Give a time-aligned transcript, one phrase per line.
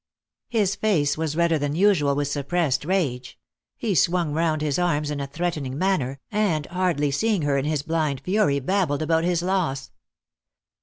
[0.49, 3.37] His face was redder than usual with suppressed rage;
[3.77, 7.83] he swung round his arms in a threatening manner, and, hardly seeing her in his
[7.83, 9.91] blind fury, babbled about his loss.